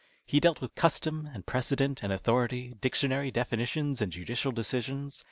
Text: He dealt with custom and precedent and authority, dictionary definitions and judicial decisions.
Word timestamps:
He 0.25 0.39
dealt 0.39 0.61
with 0.61 0.73
custom 0.73 1.29
and 1.31 1.45
precedent 1.45 2.01
and 2.01 2.11
authority, 2.11 2.73
dictionary 2.81 3.29
definitions 3.29 4.01
and 4.01 4.11
judicial 4.11 4.51
decisions. 4.51 5.19